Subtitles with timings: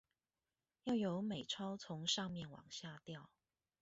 [0.85, 3.29] 要有美鈔從上面往下掉